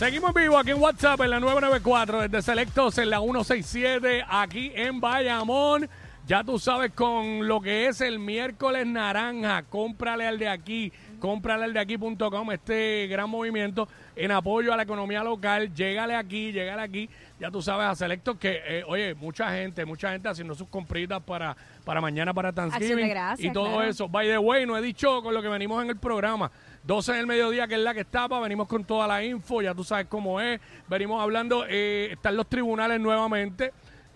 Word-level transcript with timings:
Seguimos 0.00 0.32
vivo 0.32 0.56
aquí 0.56 0.70
en 0.70 0.80
WhatsApp 0.80 1.20
en 1.20 1.28
la 1.28 1.40
994 1.40 2.22
desde 2.22 2.40
Selectos 2.40 2.96
en 2.96 3.10
la 3.10 3.18
167 3.18 4.24
aquí 4.26 4.72
en 4.74 4.98
Bayamón. 4.98 5.90
Ya 6.26 6.42
tú 6.42 6.58
sabes 6.58 6.92
con 6.92 7.46
lo 7.46 7.60
que 7.60 7.86
es 7.86 8.00
el 8.00 8.18
miércoles 8.18 8.86
naranja, 8.86 9.64
cómprale 9.64 10.26
al 10.26 10.38
de 10.38 10.48
aquí, 10.48 10.90
cómprale 11.18 11.64
al 11.64 11.74
de 11.74 11.80
aquí.com, 11.80 12.50
este 12.50 13.08
gran 13.08 13.28
movimiento 13.28 13.88
en 14.16 14.30
apoyo 14.30 14.72
a 14.72 14.78
la 14.78 14.84
economía 14.84 15.22
local, 15.22 15.74
llégale 15.74 16.14
aquí, 16.14 16.50
llégale 16.50 16.80
aquí, 16.80 17.10
ya 17.40 17.50
tú 17.50 17.62
sabes 17.62 17.86
a 17.86 17.94
Selectos 17.94 18.36
que, 18.36 18.60
eh, 18.64 18.84
oye, 18.86 19.14
mucha 19.14 19.50
gente, 19.50 19.84
mucha 19.86 20.12
gente 20.12 20.28
haciendo 20.28 20.54
sus 20.54 20.68
compritas 20.68 21.22
para, 21.22 21.56
para 21.84 22.00
mañana, 22.00 22.34
para 22.34 22.50
Acción 22.50 22.66
de 22.68 22.72
Thanksgiving 22.78 23.08
gracias, 23.08 23.50
y 23.50 23.52
todo 23.52 23.72
claro. 23.72 23.82
eso. 23.82 24.08
By 24.08 24.28
the 24.28 24.38
way, 24.38 24.66
no 24.66 24.76
he 24.76 24.82
dicho 24.82 25.22
con 25.22 25.32
lo 25.32 25.40
que 25.40 25.48
venimos 25.48 25.82
en 25.82 25.88
el 25.88 25.96
programa. 25.96 26.52
12 26.84 27.12
del 27.14 27.26
mediodía, 27.26 27.66
que 27.66 27.74
es 27.74 27.80
la 27.80 27.94
que 27.94 28.00
estaba, 28.00 28.40
venimos 28.40 28.68
con 28.68 28.84
toda 28.84 29.06
la 29.06 29.24
info, 29.24 29.62
ya 29.62 29.74
tú 29.74 29.84
sabes 29.84 30.06
cómo 30.06 30.40
es. 30.40 30.60
Venimos 30.88 31.22
hablando, 31.22 31.64
eh, 31.68 32.08
están 32.12 32.36
los 32.36 32.46
tribunales 32.46 33.00
nuevamente. 33.00 33.72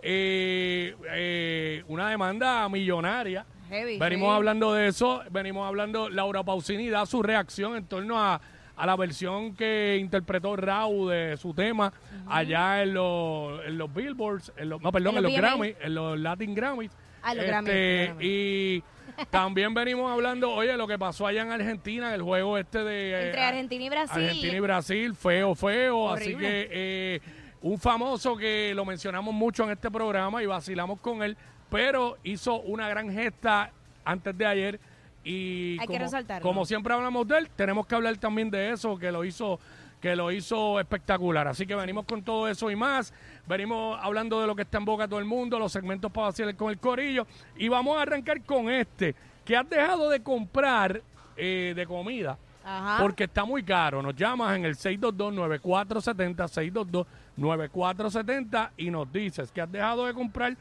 eh, 0.06 0.94
eh, 1.14 1.82
una 1.88 2.10
demanda 2.10 2.68
millonaria. 2.68 3.46
Heavy, 3.70 3.98
venimos 3.98 4.26
heavy. 4.26 4.36
hablando 4.36 4.74
de 4.74 4.88
eso, 4.88 5.22
venimos 5.30 5.66
hablando, 5.66 6.10
Laura 6.10 6.42
Pausini 6.42 6.90
da 6.90 7.06
su 7.06 7.22
reacción 7.22 7.74
en 7.74 7.86
torno 7.86 8.22
a, 8.22 8.38
a 8.76 8.86
la 8.86 8.96
versión 8.96 9.54
que 9.54 9.98
interpretó 10.00 10.56
Raúl 10.56 11.10
de 11.10 11.36
su 11.36 11.54
tema 11.54 11.92
allá 12.28 12.82
en 12.82 12.94
los, 12.94 13.64
en 13.66 13.78
los 13.78 13.92
Billboards, 13.94 14.52
en 14.56 14.68
los, 14.70 14.80
no, 14.82 14.90
perdón, 14.92 15.16
En 15.16 15.18
en 15.18 15.22
los 15.24 15.32
los 15.32 15.40
VMA. 15.40 15.48
Grammy, 15.48 15.74
en 15.80 15.94
los 15.94 16.18
Latin 16.18 16.54
Grammys. 16.54 16.90
Ah, 17.22 17.34
los 17.34 17.44
Este, 17.44 17.50
Grammy, 17.52 17.68
los 17.68 18.06
Grammy. 18.06 18.26
Y 18.26 18.82
también 19.30 19.72
venimos 19.74 20.10
hablando, 20.10 20.50
oye, 20.50 20.76
lo 20.76 20.86
que 20.88 20.98
pasó 20.98 21.26
allá 21.26 21.42
en 21.42 21.52
Argentina, 21.52 22.12
el 22.14 22.22
juego 22.22 22.58
este 22.58 22.82
de... 22.82 23.10
eh, 23.12 23.26
Entre 23.26 23.42
Argentina 23.42 23.84
y 23.84 23.88
Brasil. 23.88 24.24
Argentina 24.24 24.56
y 24.56 24.60
Brasil, 24.60 25.14
feo, 25.14 25.54
feo. 25.54 26.10
Así 26.12 26.34
que 26.34 26.68
eh, 26.70 27.20
un 27.62 27.78
famoso 27.78 28.36
que 28.36 28.72
lo 28.74 28.84
mencionamos 28.84 29.32
mucho 29.32 29.62
en 29.64 29.70
este 29.70 29.90
programa 29.90 30.42
y 30.42 30.46
vacilamos 30.46 30.98
con 31.00 31.22
él, 31.22 31.36
pero 31.70 32.18
hizo 32.24 32.60
una 32.62 32.88
gran 32.88 33.10
gesta 33.12 33.70
antes 34.04 34.36
de 34.36 34.46
ayer. 34.46 34.80
Y 35.24 35.78
Hay 35.80 35.86
que 35.86 35.94
como, 35.94 35.98
resaltarlo. 35.98 36.42
como 36.46 36.66
siempre 36.66 36.92
hablamos 36.92 37.26
de 37.26 37.38
él, 37.38 37.48
tenemos 37.56 37.86
que 37.86 37.94
hablar 37.94 38.14
también 38.18 38.50
de 38.50 38.72
eso, 38.72 38.98
que 38.98 39.10
lo 39.10 39.24
hizo 39.24 39.58
que 40.00 40.14
lo 40.14 40.30
hizo 40.30 40.78
espectacular. 40.78 41.48
Así 41.48 41.66
que 41.66 41.74
venimos 41.74 42.04
con 42.04 42.22
todo 42.22 42.46
eso 42.46 42.70
y 42.70 42.76
más. 42.76 43.14
Venimos 43.46 43.98
hablando 44.02 44.38
de 44.38 44.46
lo 44.46 44.54
que 44.54 44.60
está 44.60 44.76
en 44.76 44.84
boca 44.84 45.08
todo 45.08 45.18
el 45.18 45.24
mundo, 45.24 45.58
los 45.58 45.72
segmentos 45.72 46.12
para 46.12 46.26
vacilar 46.26 46.54
con 46.56 46.68
el 46.68 46.76
corillo. 46.78 47.26
Y 47.56 47.68
vamos 47.68 47.96
a 47.96 48.02
arrancar 48.02 48.42
con 48.42 48.68
este, 48.68 49.14
que 49.46 49.56
has 49.56 49.66
dejado 49.66 50.10
de 50.10 50.22
comprar 50.22 51.00
eh, 51.38 51.72
de 51.74 51.86
comida 51.86 52.36
Ajá. 52.62 52.98
porque 53.00 53.24
está 53.24 53.46
muy 53.46 53.62
caro. 53.62 54.02
Nos 54.02 54.14
llamas 54.14 54.54
en 54.58 54.66
el 54.66 54.76
622-9470, 54.76 57.06
622-9470 57.38 58.70
y 58.76 58.90
nos 58.90 59.10
dices 59.10 59.50
que 59.50 59.62
has 59.62 59.72
dejado 59.72 60.04
de 60.04 60.12
comprar 60.12 60.54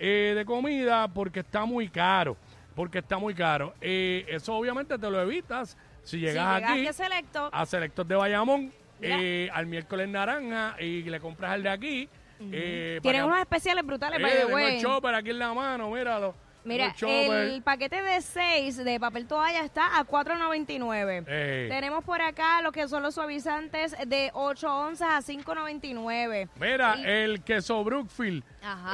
eh, 0.00 0.32
de 0.36 0.44
comida 0.44 1.06
porque 1.06 1.38
está 1.40 1.64
muy 1.64 1.88
caro. 1.88 2.36
Porque 2.78 2.98
está 3.00 3.18
muy 3.18 3.34
caro. 3.34 3.74
Eh, 3.80 4.24
eso 4.28 4.54
obviamente 4.54 4.96
te 4.96 5.10
lo 5.10 5.20
evitas 5.20 5.76
si 6.04 6.10
Si 6.18 6.20
llegas 6.20 6.62
aquí 6.62 6.86
a 6.86 6.92
Selecto, 6.92 7.50
a 7.52 7.66
Selectos 7.66 8.06
de 8.06 8.14
Bayamón 8.14 8.72
eh, 9.02 9.50
al 9.52 9.66
miércoles 9.66 10.08
naranja 10.08 10.76
y 10.80 11.02
le 11.02 11.18
compras 11.18 11.50
al 11.54 11.64
de 11.64 11.70
aquí. 11.70 12.08
eh, 12.52 13.00
tienen 13.02 13.22
para- 13.22 13.26
unos 13.26 13.40
especiales 13.40 13.84
brutales, 13.84 14.20
Eh, 14.20 14.22
by 14.22 14.32
the 14.46 14.54
way. 14.54 14.76
el 14.76 14.80
chopper 14.82 15.12
aquí 15.12 15.30
en 15.30 15.40
la 15.40 15.52
mano, 15.52 15.90
míralo. 15.90 16.36
Mira, 16.62 16.94
el 17.00 17.62
paquete 17.64 18.00
de 18.00 18.20
6 18.20 18.76
de 18.84 19.00
papel 19.00 19.26
toalla 19.26 19.64
está 19.64 19.98
a 19.98 20.04
4.99. 20.04 21.24
Eh. 21.26 21.66
Tenemos 21.68 22.04
por 22.04 22.22
acá 22.22 22.62
lo 22.62 22.70
que 22.70 22.86
son 22.86 23.02
los 23.02 23.14
suavizantes 23.16 23.96
de 24.06 24.30
8 24.34 24.72
onzas 24.72 25.08
a 25.10 25.20
5.99. 25.22 26.48
Mira, 26.60 26.94
Y- 26.96 27.04
el 27.06 27.42
queso 27.42 27.82
Brookfield, 27.82 28.44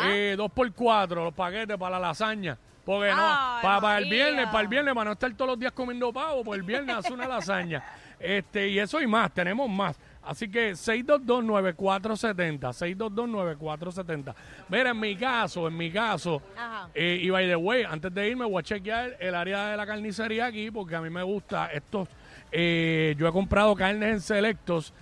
eh, 0.06 0.34
dos 0.38 0.50
por 0.52 0.72
cuatro, 0.72 1.24
los 1.24 1.34
paquetes 1.34 1.76
para 1.76 1.98
la 1.98 2.08
lasaña. 2.08 2.56
Porque 2.84 3.10
no, 3.10 3.16
Ay, 3.18 3.62
para, 3.62 3.80
para 3.80 3.98
el 3.98 4.04
María. 4.04 4.24
viernes, 4.26 4.46
para 4.46 4.60
el 4.60 4.68
viernes, 4.68 4.94
para 4.94 5.04
no 5.06 5.12
estar 5.12 5.32
todos 5.34 5.50
los 5.52 5.58
días 5.58 5.72
comiendo 5.72 6.12
pavo, 6.12 6.44
pues 6.44 6.60
el 6.60 6.66
viernes 6.66 6.94
hace 6.96 7.12
una 7.12 7.26
lasaña. 7.26 7.82
Este, 8.20 8.68
y 8.68 8.78
eso 8.78 9.00
y 9.00 9.06
más, 9.06 9.32
tenemos 9.32 9.68
más. 9.70 9.98
Así 10.22 10.48
que 10.50 10.72
622-9470, 10.72 12.72
622-9470. 12.96 14.34
Mira, 14.68 14.90
en 14.90 15.00
mi 15.00 15.16
caso, 15.16 15.68
en 15.68 15.76
mi 15.76 15.90
caso, 15.90 16.42
Ajá. 16.56 16.88
eh, 16.94 17.18
y 17.22 17.30
by 17.30 17.46
the 17.46 17.56
way, 17.56 17.84
antes 17.84 18.12
de 18.14 18.28
irme 18.28 18.44
voy 18.44 18.60
a 18.60 18.62
chequear 18.62 19.16
el 19.20 19.34
área 19.34 19.68
de 19.68 19.76
la 19.76 19.86
carnicería 19.86 20.46
aquí 20.46 20.70
porque 20.70 20.96
a 20.96 21.00
mí 21.00 21.10
me 21.10 21.22
gusta 21.22 21.66
estos. 21.72 22.08
eh, 22.52 23.14
yo 23.18 23.26
he 23.28 23.32
comprado 23.32 23.74
carnes 23.74 24.12
en 24.12 24.20
Selectos 24.20 24.92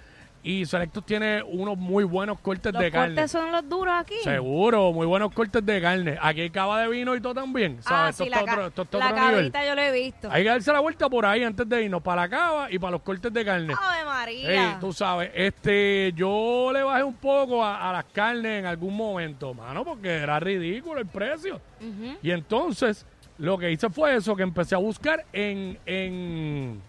y 0.45 0.67
Selectos 0.67 1.07
tiene 1.07 1.41
unos 1.43 1.79
muy 1.79 2.03
buenos 2.03 2.41
cortes 2.41 2.73
Los 2.73 2.83
de 2.83 2.91
carne. 2.91 3.15
cortes 3.15 3.31
son 3.31 3.53
los 3.53 3.69
duros 3.69 3.95
aquí. 3.97 4.17
Seguro, 4.25 4.93
muy 4.93 5.07
buenos 5.07 5.33
cortes 5.33 5.65
de 5.65 5.81
carne. 5.81 6.19
Aquí 6.21 6.41
hay 6.41 6.51
cava 6.51 6.81
de 6.81 6.89
vino 6.89 7.15
y 7.15 7.21
todo 7.21 7.35
también. 7.35 7.79
Ah, 7.85 8.11
¿sabes? 8.11 8.17
sí, 8.17 8.23
esto 8.25 8.31
la, 8.35 8.41
está 8.41 8.45
ca- 8.57 8.67
otro, 8.67 8.83
esto 8.83 8.99
la 8.99 9.11
otro 9.11 9.29
nivel. 9.29 9.53
yo 9.53 9.75
lo 9.77 9.81
he 9.83 9.93
visto. 9.93 10.29
Hay 10.33 10.43
que 10.43 10.49
darse 10.49 10.73
la 10.73 10.81
vuelta 10.81 11.09
por 11.09 11.25
ahí 11.27 11.45
antes 11.45 11.69
de 11.69 11.85
irnos 11.85 12.03
para 12.03 12.23
la 12.23 12.29
cava 12.29 12.73
y 12.73 12.79
para 12.79 12.91
los 12.91 13.03
cortes 13.03 13.33
de 13.33 13.45
carne. 13.45 13.73
¡Ave 13.81 14.05
María! 14.05 14.71
Ey, 14.73 14.77
tú 14.81 14.93
sabes, 14.93 15.31
este, 15.35 16.13
yo 16.17 16.71
le 16.73 16.83
bajé 16.83 17.05
un 17.05 17.15
poco 17.15 17.65
a, 17.65 17.89
a 17.89 17.93
las 17.93 18.05
carnes 18.07 18.59
en 18.61 18.67
algún 18.67 18.97
momento, 18.97 19.55
mano, 19.55 19.85
porque 19.85 20.09
era 20.09 20.41
ridículo 20.41 21.01
el 21.01 21.07
precio. 21.07 21.61
Y 22.23 22.31
entonces, 22.33 23.07
lo 23.39 23.59
que 23.59 23.71
hice 23.71 23.89
fue 23.91 24.17
eso, 24.17 24.35
que 24.37 24.43
empecé 24.43 24.75
a 24.75 24.79
buscar 24.79 25.25
en, 25.33 25.79
en, 25.87 26.81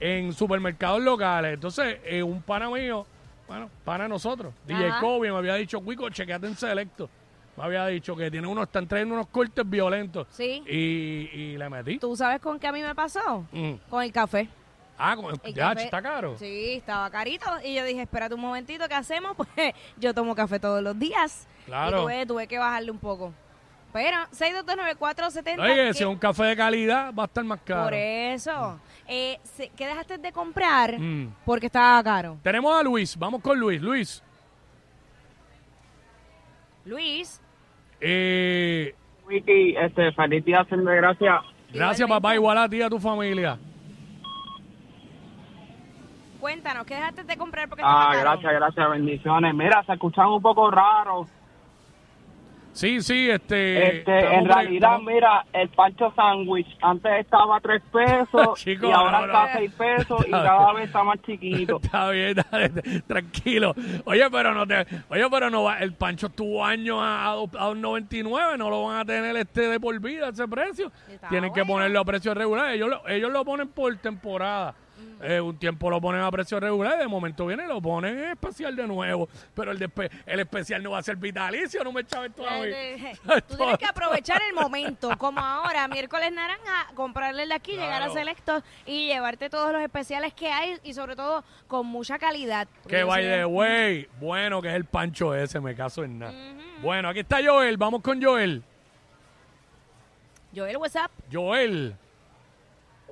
en 0.00 0.32
supermercados 0.32 1.00
locales. 1.02 1.54
Entonces, 1.54 1.98
eh, 2.04 2.22
un 2.22 2.42
pana 2.42 2.68
mío, 2.70 3.06
bueno, 3.46 3.70
pana 3.84 4.06
nosotros, 4.08 4.52
DJ 4.66 4.88
Ajá. 4.88 5.00
Kobe, 5.00 5.30
me 5.32 5.38
había 5.38 5.54
dicho, 5.54 5.80
Cuico, 5.80 6.08
chequeate 6.10 6.46
en 6.46 6.56
Selecto. 6.56 7.08
Me 7.56 7.64
había 7.64 7.86
dicho 7.86 8.14
que 8.14 8.30
tiene 8.30 8.46
unos, 8.46 8.66
están 8.66 8.86
trayendo 8.86 9.14
unos 9.14 9.26
cortes 9.28 9.68
violentos. 9.68 10.28
Sí. 10.30 10.62
Y, 10.68 11.28
y 11.32 11.56
le 11.58 11.68
metí. 11.68 11.98
¿Tú 11.98 12.14
sabes 12.16 12.40
con 12.40 12.58
qué 12.58 12.68
a 12.68 12.72
mí 12.72 12.82
me 12.82 12.94
pasó? 12.94 13.44
Mm. 13.50 13.72
Con 13.90 14.02
el 14.04 14.12
café. 14.12 14.48
Ah, 14.96 15.16
con- 15.16 15.34
El 15.42 15.54
ya, 15.54 15.70
café- 15.74 15.84
está 15.84 16.00
caro. 16.02 16.36
Sí, 16.38 16.74
estaba 16.74 17.10
carito. 17.10 17.46
Y 17.64 17.74
yo 17.74 17.84
dije, 17.84 18.02
espérate 18.02 18.34
un 18.34 18.40
momentito, 18.40 18.86
¿qué 18.88 18.94
hacemos? 18.94 19.36
Pues 19.54 19.74
yo 19.96 20.14
tomo 20.14 20.34
café 20.36 20.60
todos 20.60 20.82
los 20.82 20.96
días. 20.98 21.48
Claro. 21.66 21.98
Y 21.98 22.00
tuve, 22.02 22.26
tuve 22.26 22.46
que 22.46 22.58
bajarle 22.58 22.90
un 22.92 22.98
poco. 22.98 23.32
Pero 24.00 24.16
6229470. 24.30 25.60
Oye, 25.60 25.74
¿qué- 25.74 25.94
si 25.94 26.04
es 26.04 26.08
un 26.08 26.18
café 26.18 26.44
de 26.44 26.56
calidad, 26.56 27.12
va 27.12 27.24
a 27.24 27.26
estar 27.26 27.42
más 27.42 27.58
caro. 27.64 27.82
Por 27.82 27.94
eso. 27.94 28.78
Eh, 29.08 29.40
se- 29.42 29.70
¿Qué 29.70 29.88
dejaste 29.88 30.18
de 30.18 30.30
comprar? 30.30 30.96
Mm. 31.00 31.34
Porque 31.44 31.66
estaba 31.66 32.00
caro. 32.04 32.36
Tenemos 32.44 32.78
a 32.78 32.84
Luis, 32.84 33.16
vamos 33.18 33.42
con 33.42 33.58
Luis. 33.58 33.82
Luis, 33.82 34.22
Luis, 36.84 37.40
eh, 38.00 38.94
Wiki, 39.26 39.74
este, 39.76 40.12
feliz 40.12 40.44
día, 40.44 40.64
de 40.70 40.76
gracias. 40.96 41.40
gracias 41.72 41.74
Igualmente. 41.74 42.06
papá, 42.08 42.34
igual 42.36 42.58
a 42.58 42.68
ti 42.68 42.76
y 42.76 42.82
a 42.82 42.88
tu 42.88 43.00
familia. 43.00 43.58
cuéntanos, 46.40 46.86
¿qué 46.86 46.94
dejaste 46.94 47.24
de 47.24 47.36
comprar 47.36 47.68
porque 47.68 47.82
Ah, 47.84 48.10
caro? 48.12 48.20
gracias, 48.20 48.52
gracias, 48.52 48.90
bendiciones. 48.90 49.54
Mira, 49.54 49.82
se 49.84 49.92
escuchan 49.94 50.26
un 50.28 50.40
poco 50.40 50.70
raros. 50.70 51.28
Sí, 52.78 53.00
sí, 53.02 53.28
este... 53.28 53.98
Este, 53.98 54.18
estamos 54.20 54.38
en 54.38 54.44
realidad, 54.46 54.98
mira, 55.00 55.44
el 55.52 55.68
pancho 55.70 56.12
sándwich 56.14 56.68
antes 56.80 57.10
estaba 57.18 57.56
a 57.56 57.60
3 57.60 57.82
pesos 57.92 58.54
Chico, 58.62 58.88
y 58.88 58.92
ahora 58.92 59.18
no, 59.18 59.26
está 59.26 59.42
a 59.42 59.56
6 59.58 59.72
pesos 59.72 60.24
y 60.28 60.30
cada 60.30 60.58
bien. 60.66 60.74
vez 60.76 60.84
está 60.86 61.02
más 61.02 61.22
chiquito. 61.22 61.80
Está 61.82 62.10
bien, 62.10 62.36
dale, 62.52 62.68
tranquilo. 63.04 63.74
Oye, 64.04 64.30
pero 64.30 64.54
no 64.54 64.64
te, 64.64 64.86
oye, 65.08 65.26
pero 65.28 65.50
no 65.50 65.64
va, 65.64 65.80
el 65.80 65.92
Pancho 65.94 66.28
estuvo 66.28 66.64
años 66.64 66.98
a, 67.00 67.30
a, 67.30 67.34
dos- 67.34 67.50
a 67.58 67.68
2.99, 67.70 68.56
no 68.56 68.70
lo 68.70 68.84
van 68.84 69.00
a 69.00 69.04
tener 69.04 69.36
este 69.36 69.62
de 69.62 69.80
por 69.80 69.98
vida 69.98 70.28
ese 70.28 70.46
precio. 70.46 70.92
Está 71.10 71.28
Tienen 71.30 71.52
que 71.52 71.64
ponerlo 71.64 71.98
a 71.98 72.04
precio 72.04 72.32
regular. 72.32 72.70
Ellos 72.72 72.88
lo, 72.90 73.08
ellos 73.08 73.32
lo 73.32 73.44
ponen 73.44 73.66
por 73.68 73.96
temporada. 73.96 74.72
Eh, 75.20 75.40
un 75.40 75.58
tiempo 75.58 75.90
lo 75.90 76.00
ponen 76.00 76.20
a 76.22 76.30
precio 76.30 76.60
regular 76.60 76.94
y 76.96 76.98
de 77.00 77.08
momento 77.08 77.44
viene 77.46 77.64
y 77.64 77.66
lo 77.68 77.80
ponen 77.82 78.18
en 78.18 78.30
especial 78.30 78.76
de 78.76 78.86
nuevo. 78.86 79.28
Pero 79.54 79.72
el, 79.72 79.78
despe- 79.78 80.10
el 80.26 80.40
especial 80.40 80.82
no 80.82 80.92
va 80.92 80.98
a 80.98 81.02
ser 81.02 81.16
vitalicio, 81.16 81.82
no 81.82 81.90
me 81.92 82.04
chaves 82.04 82.34
todavía. 82.34 82.66
Eh, 82.80 82.94
eh, 83.28 83.42
Tú 83.48 83.56
tienes 83.56 83.78
que 83.78 83.86
aprovechar 83.86 84.40
el 84.48 84.54
momento, 84.54 85.10
como 85.18 85.40
ahora, 85.40 85.88
miércoles 85.88 86.30
naranja, 86.32 86.86
comprarle 86.94 87.46
de 87.46 87.54
aquí, 87.54 87.72
llegar 87.72 87.94
a 88.02 88.06
Claro. 88.06 88.12
Selectos 88.14 88.62
y 88.86 89.06
llevarte 89.06 89.50
todos 89.50 89.72
los 89.72 89.82
especiales 89.82 90.32
que 90.34 90.48
hay 90.52 90.78
y 90.84 90.94
sobre 90.94 91.16
todo 91.16 91.42
con 91.66 91.86
mucha 91.86 92.18
calidad. 92.18 92.68
Que 92.86 93.02
by 93.04 93.22
the 93.22 93.44
way, 93.44 94.08
bueno 94.20 94.62
que 94.62 94.68
es 94.68 94.74
el 94.74 94.84
Pancho 94.84 95.34
ese, 95.34 95.58
me 95.60 95.74
caso 95.74 96.04
en 96.04 96.18
nada. 96.20 96.32
Bueno, 96.80 97.08
aquí 97.08 97.20
está 97.20 97.38
Joel, 97.44 97.76
vamos 97.76 98.02
con 98.02 98.22
Joel. 98.22 98.62
Joel, 100.54 100.76
what's 100.78 100.94
up? 100.96 101.10
Joel. 101.30 101.94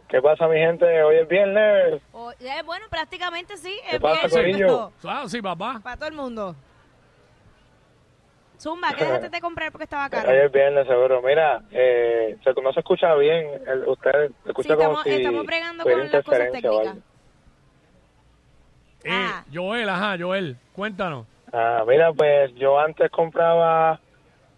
¿Qué 0.08 0.22
pasa, 0.22 0.46
mi 0.46 0.58
gente? 0.58 1.02
Hoy 1.02 1.16
es 1.16 1.28
viernes. 1.28 2.00
O- 2.12 2.30
eh, 2.32 2.62
bueno, 2.64 2.86
prácticamente 2.88 3.56
sí. 3.56 3.76
¿Qué 3.90 3.96
es 3.96 4.02
pasa, 4.02 4.20
viernes, 4.28 4.32
corillo? 4.62 4.92
pero 5.02 5.12
Ah, 5.12 5.24
sí, 5.26 5.42
papá. 5.42 5.80
Para 5.82 5.96
todo 5.96 6.08
el 6.08 6.14
mundo. 6.14 6.54
Zumba, 8.58 8.94
¿qué 8.96 9.04
dejaste 9.04 9.28
de 9.28 9.40
comprar 9.40 9.72
porque 9.72 9.84
estaba 9.84 10.08
caro? 10.08 10.30
Hoy 10.30 10.36
es 10.36 10.52
viernes, 10.52 10.86
seguro. 10.86 11.20
Mira, 11.22 11.60
eh, 11.72 12.36
se- 12.44 12.62
no 12.62 12.72
se 12.72 12.80
escucha 12.80 13.14
bien. 13.16 13.48
El, 13.66 13.88
usted 13.88 14.28
Sí, 14.28 14.34
escucha 14.48 14.68
como 14.76 14.80
estamos, 15.00 15.02
si 15.04 15.10
estamos 15.14 15.44
bregando 15.46 15.82
con 15.84 15.98
las 15.98 16.24
cosas 16.24 16.38
técnicas. 16.52 16.70
algo. 16.88 17.00
Eh, 19.04 19.10
Ah. 19.10 19.44
Joel, 19.52 19.88
ajá, 19.88 20.16
Joel, 20.18 20.56
cuéntanos. 20.72 21.26
Ah, 21.52 21.84
mira, 21.86 22.12
pues 22.12 22.52
yo 22.54 22.78
antes 22.78 23.10
compraba 23.10 24.00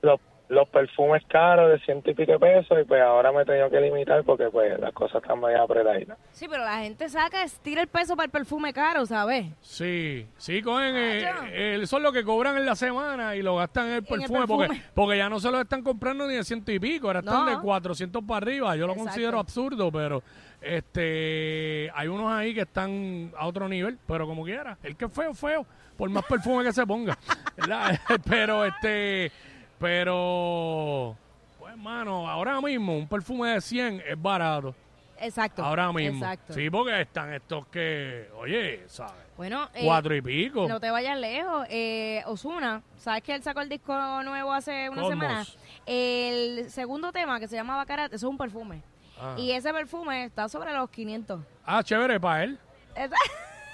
los, 0.02 0.20
los 0.48 0.66
perfumes 0.70 1.22
caros 1.28 1.70
de 1.70 1.78
ciento 1.84 2.10
y 2.10 2.14
pico 2.14 2.32
de 2.32 2.38
pesos 2.38 2.78
y 2.80 2.84
pues 2.84 3.02
ahora 3.02 3.30
me 3.32 3.42
he 3.42 3.44
tenido 3.44 3.68
que 3.68 3.80
limitar 3.80 4.24
porque 4.24 4.48
pues 4.50 4.78
las 4.80 4.92
cosas 4.94 5.22
están 5.22 5.40
medio 5.40 5.62
apretaditas. 5.62 6.16
Sí, 6.32 6.46
pero 6.48 6.64
la 6.64 6.78
gente 6.78 7.08
saca, 7.10 7.44
tira 7.62 7.82
el 7.82 7.88
peso 7.88 8.16
para 8.16 8.24
el 8.24 8.30
perfume 8.30 8.72
caro, 8.72 9.04
¿sabes? 9.04 9.46
Sí, 9.60 10.26
sí, 10.38 10.62
cogen, 10.62 10.96
eh, 10.96 11.22
Cacho. 11.30 11.44
eh, 11.52 11.78
eso 11.82 11.96
es 11.98 12.02
lo 12.02 12.12
que 12.12 12.24
cobran 12.24 12.56
en 12.56 12.64
la 12.64 12.76
semana 12.76 13.36
y 13.36 13.42
lo 13.42 13.56
gastan 13.56 13.88
en 13.88 13.92
el 13.92 13.98
En 13.98 14.00
el 14.00 14.06
perfume, 14.20 14.46
Porque, 14.46 14.82
porque 14.94 15.18
ya 15.18 15.28
no 15.28 15.38
se 15.38 15.50
lo 15.50 15.60
están 15.60 15.82
comprando 15.82 16.26
ni 16.26 16.34
de 16.34 16.44
ciento 16.44 16.72
y 16.72 16.78
pico, 16.78 17.08
ahora 17.08 17.18
están 17.20 17.44
No. 17.44 17.50
de 17.50 17.58
400 17.60 18.24
para 18.24 18.38
arriba. 18.38 18.74
Yo 18.76 18.86
lo 18.86 18.92
Exacto. 18.94 19.10
considero 19.10 19.38
absurdo, 19.38 19.92
pero 19.92 20.22
este 20.62 21.90
hay 21.94 22.08
unos 22.08 22.30
ahí 22.32 22.54
que 22.54 22.62
están 22.62 23.32
a 23.36 23.46
otro 23.46 23.68
nivel, 23.68 23.98
pero 24.06 24.26
como 24.26 24.44
quiera, 24.44 24.78
el 24.82 24.96
que 24.96 25.04
es 25.06 25.12
feo, 25.12 25.34
feo, 25.34 25.66
por 25.96 26.08
más 26.10 26.24
perfume 26.24 26.64
que 26.64 26.72
se 26.72 26.86
ponga, 26.86 27.16
¿verdad? 27.56 27.98
pero 28.28 28.64
este, 28.64 29.30
pero, 29.78 31.16
pues 31.58 31.72
hermano, 31.72 32.28
ahora 32.28 32.60
mismo 32.60 32.96
un 32.96 33.08
perfume 33.08 33.50
de 33.50 33.60
100 33.60 34.02
es 34.06 34.20
barato. 34.20 34.74
Exacto. 35.20 35.64
Ahora 35.64 35.92
mismo. 35.92 36.18
Exacto. 36.24 36.52
Sí, 36.52 36.70
porque 36.70 37.00
están 37.00 37.32
estos 37.34 37.66
que, 37.68 38.28
oye, 38.36 38.84
¿sabes? 38.86 39.12
Bueno, 39.36 39.68
eh, 39.74 39.82
Cuatro 39.84 40.14
y 40.14 40.22
pico. 40.22 40.68
No 40.68 40.80
te 40.80 40.90
vayas 40.90 41.18
lejos. 41.18 41.66
Eh, 41.70 42.22
Osuna, 42.26 42.82
¿sabes 42.96 43.22
que 43.22 43.34
él 43.34 43.42
sacó 43.42 43.60
el 43.60 43.68
disco 43.68 43.94
nuevo 44.22 44.52
hace 44.52 44.88
una 44.88 45.02
Cosmos. 45.02 45.10
semana? 45.10 45.46
El 45.86 46.70
segundo 46.70 47.12
tema 47.12 47.40
que 47.40 47.48
se 47.48 47.56
llama 47.56 47.76
Bacarat, 47.76 48.12
eso 48.12 48.26
es 48.26 48.30
un 48.30 48.38
perfume. 48.38 48.82
Ah. 49.20 49.34
Y 49.36 49.50
ese 49.52 49.72
perfume 49.72 50.24
está 50.24 50.48
sobre 50.48 50.72
los 50.72 50.88
500. 50.90 51.40
Ah, 51.64 51.82
chévere 51.82 52.20
para 52.20 52.44
él. 52.44 52.58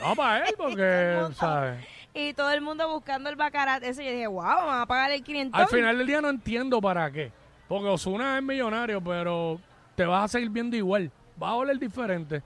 No, 0.00 0.16
para 0.16 0.46
él, 0.46 0.54
porque, 0.58 1.26
¿sabes? 1.34 1.84
Y 2.14 2.32
todo 2.32 2.52
el 2.52 2.61
mundo 2.61 2.88
buscando 2.88 3.28
el 3.28 3.37
Bacarat 3.37 3.82
ese. 3.82 4.05
Yo 4.05 4.11
dije, 4.12 4.26
wow, 4.28 4.43
van 4.43 4.81
a 4.82 4.87
pagar 4.87 5.11
el 5.11 5.22
500. 5.22 5.61
Al 5.61 5.66
final 5.66 5.99
del 5.99 6.06
día 6.06 6.20
no 6.20 6.28
entiendo 6.31 6.81
para 6.81 7.11
qué. 7.11 7.32
Porque 7.69 7.88
Osuna 7.88 8.38
es 8.38 8.43
millonario, 8.43 9.02
pero 9.02 9.61
te 9.96 10.05
vas 10.05 10.25
a 10.25 10.28
seguir 10.28 10.49
viendo 10.50 10.76
igual. 10.76 11.11
Va 11.43 11.49
a 11.49 11.55
oler 11.56 11.78
diferente, 11.78 12.43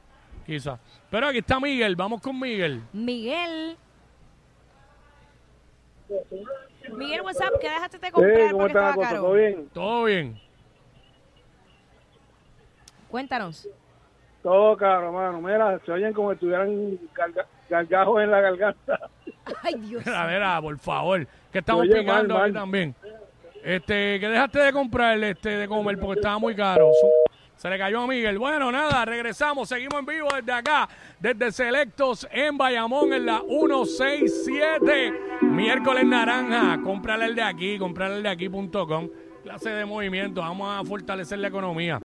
quizás. 0.47 0.81
Pero 1.11 1.29
aquí 1.29 1.38
está 1.38 1.61
Miguel, 1.61 1.94
vamos 1.94 2.23
con 2.23 2.41
Miguel. 2.41 2.82
Miguel. 2.93 3.76
Miguel, 6.91 7.21
WhatsApp, 7.21 7.53
¿qué 7.61 7.69
dejaste 7.69 7.99
de 7.99 8.11
comprar 8.11 8.53
porque 8.53 8.67
estaba 8.69 8.97
caro? 8.97 9.32
bien? 9.32 9.69
Todo 9.75 10.05
bien. 10.05 10.41
Cuéntanos. 13.11 13.69
Todo 14.43 14.76
caro, 14.76 15.06
hermano. 15.08 15.40
Mira, 15.40 15.79
se 15.85 15.93
oyen 15.93 16.12
como 16.12 16.31
si 16.31 16.35
estuvieran 16.35 16.99
garga- 17.14 17.46
gargajos 17.69 18.23
en 18.23 18.31
la 18.31 18.40
garganta. 18.40 18.99
Ay, 19.62 19.75
Dios. 19.79 20.05
Mira, 20.06 20.26
mira, 20.26 20.61
por 20.62 20.79
favor, 20.79 21.26
que 21.52 21.58
estamos 21.58 21.82
Oye, 21.82 21.96
picando 22.00 22.35
mal, 22.35 22.44
aquí 22.44 22.52
mal. 22.52 22.61
también. 22.62 22.94
Este, 23.64 24.20
que 24.20 24.29
dejaste 24.29 24.61
de 24.61 24.73
comprar, 24.73 25.23
este, 25.23 25.49
de 25.50 25.69
comer 25.69 25.99
porque 25.99 26.20
estaba 26.20 26.38
muy 26.38 26.55
caro. 26.55 26.90
Se 27.56 27.69
le 27.69 27.76
cayó 27.76 28.02
a 28.02 28.06
Miguel. 28.06 28.38
Bueno, 28.38 28.70
nada, 28.70 29.05
regresamos, 29.05 29.69
seguimos 29.69 29.99
en 29.99 30.06
vivo 30.06 30.29
desde 30.37 30.52
acá, 30.52 30.88
desde 31.19 31.50
Selectos 31.50 32.26
en 32.31 32.56
Bayamón, 32.56 33.12
en 33.12 33.26
la 33.26 33.40
167. 33.40 35.12
Miércoles 35.43 36.06
naranja. 36.06 36.81
Cómprale 36.85 37.25
el 37.26 37.35
de 37.35 37.43
aquí, 37.43 37.79
cómprale 37.79 38.17
el 38.19 38.23
de 38.23 38.29
aquí.com. 38.29 39.08
Clase 39.43 39.70
de 39.70 39.85
movimiento, 39.85 40.40
vamos 40.40 40.69
a 40.81 40.85
fortalecer 40.85 41.38
la 41.38 41.49
economía. 41.49 41.96